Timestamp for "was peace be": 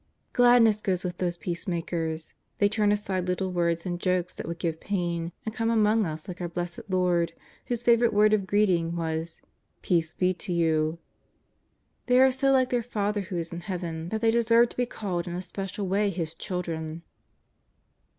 8.95-10.33